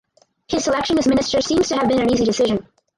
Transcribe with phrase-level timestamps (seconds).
[0.47, 2.67] His selection as minister seems to have been an easy decision.